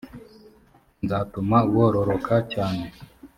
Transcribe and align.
nzatuma 1.03 1.57
wororoka 1.73 2.35
cyane 2.53 2.85